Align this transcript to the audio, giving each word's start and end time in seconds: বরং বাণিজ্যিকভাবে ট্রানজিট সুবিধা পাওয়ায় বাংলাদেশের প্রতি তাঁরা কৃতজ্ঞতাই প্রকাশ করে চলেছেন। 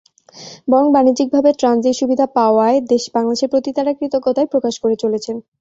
বরং 0.67 0.87
বাণিজ্যিকভাবে 0.95 1.49
ট্রানজিট 1.59 1.95
সুবিধা 2.01 2.25
পাওয়ায় 2.37 2.77
বাংলাদেশের 3.15 3.51
প্রতি 3.51 3.69
তাঁরা 3.73 3.91
কৃতজ্ঞতাই 3.99 4.47
প্রকাশ 4.53 4.73
করে 4.83 4.95
চলেছেন। 5.03 5.35